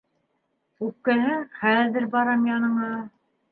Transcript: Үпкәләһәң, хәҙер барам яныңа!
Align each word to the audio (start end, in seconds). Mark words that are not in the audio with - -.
Үпкәләһәң, 0.87 1.45
хәҙер 1.61 2.09
барам 2.17 2.51
яныңа! 2.55 2.91